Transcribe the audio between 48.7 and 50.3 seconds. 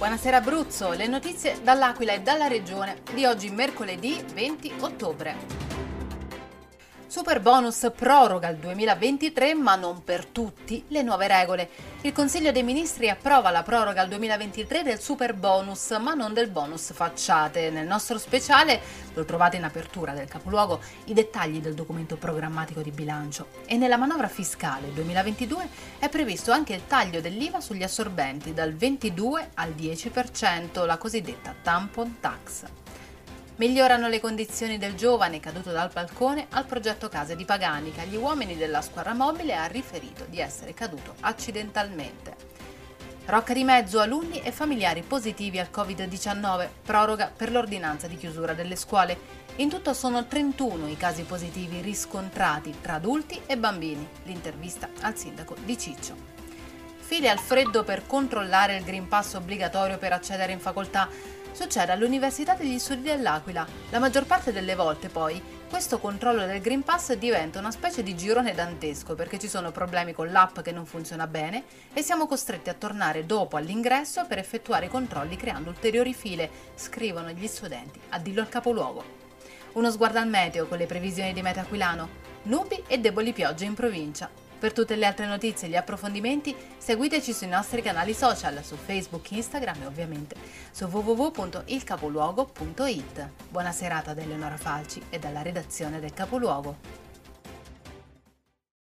scuole. In tutto sono